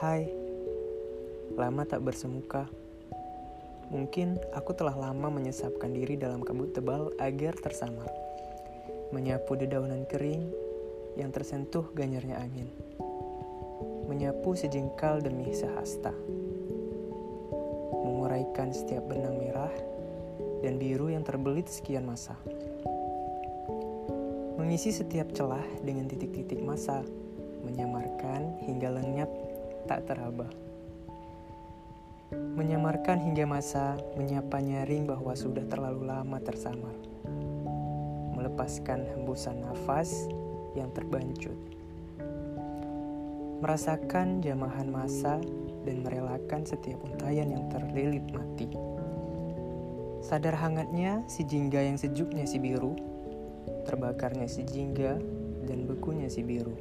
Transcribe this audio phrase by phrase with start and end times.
[0.00, 0.32] Hai,
[1.60, 2.64] lama tak bersemuka.
[3.92, 8.08] Mungkin aku telah lama menyesapkan diri dalam kabut tebal agar tersamar,
[9.12, 10.48] menyapu dedaunan kering
[11.20, 12.72] yang tersentuh ganyarnya angin,
[14.08, 16.16] menyapu sejengkal demi sehasta,
[18.00, 19.74] menguraikan setiap benang merah
[20.64, 22.40] dan biru yang terbelit sekian masa,
[24.56, 27.04] mengisi setiap celah dengan titik-titik masa,
[27.68, 29.28] menyamarkan hingga lenyap
[29.86, 30.48] tak teraba.
[32.30, 36.94] Menyamarkan hingga masa menyapa nyaring bahwa sudah terlalu lama tersamar.
[38.36, 40.30] Melepaskan hembusan nafas
[40.78, 41.56] yang terbancut.
[43.60, 45.36] Merasakan jamahan masa
[45.84, 48.70] dan merelakan setiap untayan yang terlilit mati.
[50.20, 52.92] Sadar hangatnya si jingga yang sejuknya si biru,
[53.88, 55.16] terbakarnya si jingga
[55.64, 56.76] dan bekunya si biru.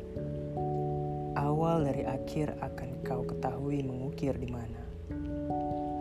[1.37, 4.81] Awal dari akhir akan kau ketahui mengukir di mana.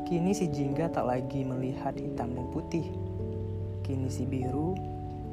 [0.09, 2.89] Kini si jingga tak lagi melihat hitam dan putih.
[3.85, 4.73] Kini si biru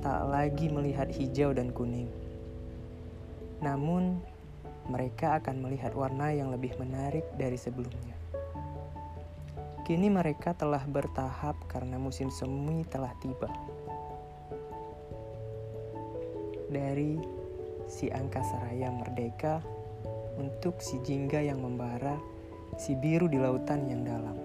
[0.03, 2.11] tak lagi melihat hijau dan kuning.
[3.63, 4.19] Namun,
[4.91, 8.19] mereka akan melihat warna yang lebih menarik dari sebelumnya.
[9.87, 13.47] Kini mereka telah bertahap karena musim semi telah tiba.
[16.67, 17.15] Dari
[17.87, 19.61] si angkasa raya merdeka
[20.35, 22.19] untuk si jingga yang membara,
[22.75, 24.37] si biru di lautan yang dalam.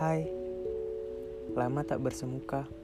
[0.00, 0.32] Hai,
[1.52, 2.79] lama tak bersemuka.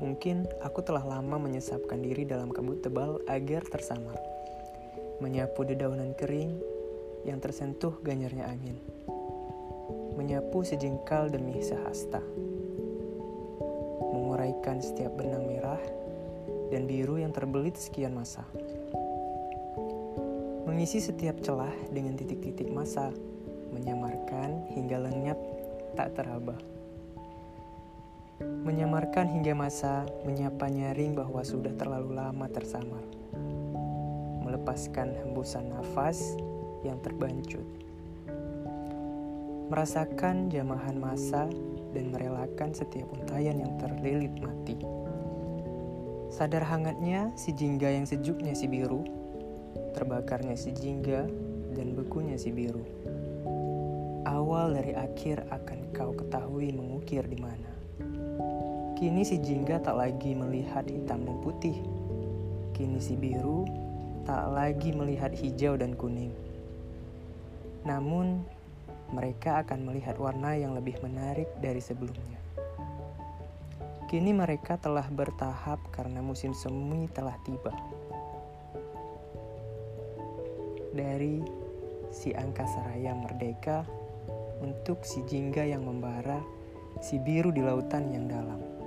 [0.00, 4.16] Mungkin aku telah lama menyesapkan diri dalam kabut tebal agar tersamar,
[5.20, 6.56] menyapu dedaunan kering
[7.28, 8.80] yang tersentuh ganyarnya angin,
[10.16, 12.24] menyapu sejengkal demi sehasta,
[14.08, 15.84] menguraikan setiap benang merah
[16.72, 18.48] dan biru yang terbelit sekian masa,
[20.64, 23.12] mengisi setiap celah dengan titik-titik masa,
[23.68, 25.36] menyamarkan hingga lenyap
[25.92, 26.56] tak teraba.
[28.40, 33.04] Menyamarkan hingga masa menyapa nyaring bahwa sudah terlalu lama tersamar.
[34.42, 36.36] Melepaskan hembusan nafas
[36.80, 37.64] yang terbancut.
[39.68, 41.46] Merasakan jamahan masa
[41.92, 44.80] dan merelakan setiap untayan yang terlilit mati.
[46.32, 49.04] Sadar hangatnya si jingga yang sejuknya si biru,
[49.92, 51.28] terbakarnya si jingga
[51.76, 52.82] dan bekunya si biru
[54.30, 57.79] awal dari akhir akan kau ketahui mengukir di mana.
[59.00, 61.72] Kini si jingga tak lagi melihat hitam dan putih.
[62.76, 63.64] Kini si biru
[64.28, 66.36] tak lagi melihat hijau dan kuning.
[67.88, 68.44] Namun,
[69.08, 72.44] mereka akan melihat warna yang lebih menarik dari sebelumnya.
[74.12, 77.72] Kini mereka telah bertahap karena musim semi telah tiba.
[80.92, 81.40] Dari
[82.12, 83.80] si angkasa raya merdeka
[84.60, 86.44] untuk si jingga yang membara,
[87.00, 88.79] si biru di lautan yang dalam.